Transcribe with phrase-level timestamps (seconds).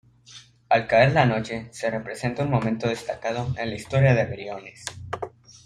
[0.69, 4.83] Al caer la noche se representa un momento destacado en la historia de Briones.